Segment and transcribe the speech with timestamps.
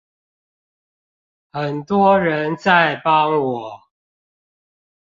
[1.51, 3.81] 很多人在幫我